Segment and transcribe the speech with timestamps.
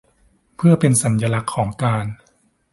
[0.55, 2.05] เพื่อเป็นสัญลักษณ์ของการ